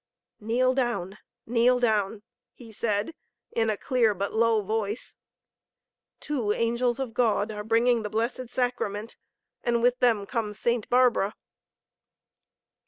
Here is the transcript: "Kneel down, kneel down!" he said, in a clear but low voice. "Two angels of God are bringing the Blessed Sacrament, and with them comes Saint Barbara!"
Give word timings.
"Kneel 0.39 0.73
down, 0.73 1.19
kneel 1.45 1.79
down!" 1.79 2.23
he 2.53 2.71
said, 2.71 3.13
in 3.51 3.69
a 3.69 3.77
clear 3.77 4.15
but 4.15 4.33
low 4.33 4.63
voice. 4.63 5.19
"Two 6.19 6.51
angels 6.51 6.97
of 6.97 7.13
God 7.13 7.51
are 7.51 7.63
bringing 7.63 8.01
the 8.01 8.09
Blessed 8.09 8.49
Sacrament, 8.49 9.15
and 9.63 9.79
with 9.83 9.99
them 9.99 10.25
comes 10.25 10.57
Saint 10.57 10.89
Barbara!" 10.89 11.35